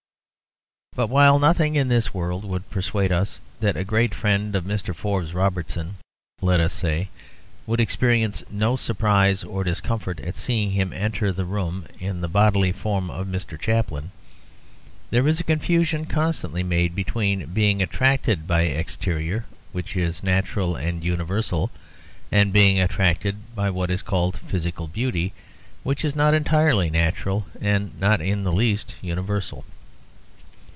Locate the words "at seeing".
10.19-10.71